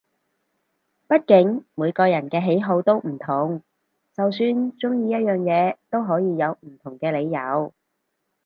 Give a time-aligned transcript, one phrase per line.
[1.07, 3.61] 畢竟每個人嘅喜好都唔同，
[4.15, 7.71] 就算中意同一樣嘢都可以有唔同嘅理由